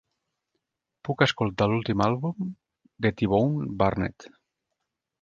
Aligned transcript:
puc 1.07 1.21
escoltar 1.25 1.69
l'últim 1.73 2.03
àlbum 2.09 2.49
de 3.07 3.15
T-bone 3.21 3.71
Burnett 3.83 4.31